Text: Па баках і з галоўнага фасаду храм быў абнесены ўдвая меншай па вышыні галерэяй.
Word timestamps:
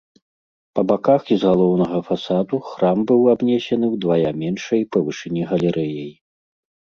Па 0.77 0.81
баках 0.91 1.23
і 1.33 1.35
з 1.41 1.47
галоўнага 1.49 1.99
фасаду 2.07 2.57
храм 2.69 2.97
быў 3.11 3.21
абнесены 3.33 3.85
ўдвая 3.95 4.29
меншай 4.45 4.81
па 4.95 4.99
вышыні 5.11 5.41
галерэяй. 5.53 6.11